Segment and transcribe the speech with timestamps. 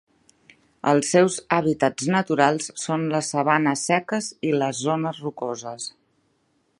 [0.91, 5.89] Els seus hàbitats naturals són les sabanes seques i les zones rocoses.